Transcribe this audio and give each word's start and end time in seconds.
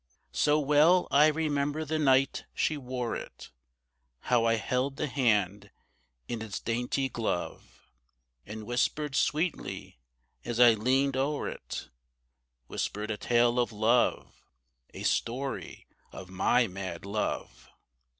So 0.33 0.59
well 0.59 1.07
I 1.11 1.27
remember 1.27 1.85
the 1.85 1.99
night 1.99 2.45
she 2.55 2.75
wore 2.75 3.15
it 3.15 3.51
How 4.21 4.45
I 4.45 4.55
held 4.55 4.95
the 4.95 5.05
hand 5.05 5.69
in 6.27 6.41
its 6.41 6.59
dainty 6.59 7.07
glove, 7.07 7.91
And 8.43 8.65
whispered 8.65 9.15
sweetly 9.15 9.99
as 10.43 10.59
I 10.59 10.73
leaned 10.73 11.15
o'er 11.15 11.47
it 11.47 11.91
Whispered 12.65 13.11
a 13.11 13.17
tale 13.17 13.59
of 13.59 13.71
love 13.71 14.41
A 14.91 15.03
story 15.03 15.85
of 16.11 16.31
my 16.31 16.65
mad 16.65 17.05
love. 17.05 17.69